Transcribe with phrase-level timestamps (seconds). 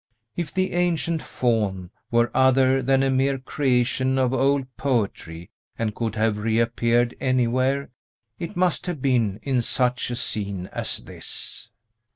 [0.35, 6.15] If the ancient Faun were other than a mere creation of old poetry, and could
[6.15, 7.91] have reappeared anywhere,
[8.39, 11.69] it must have been in such a scene as this.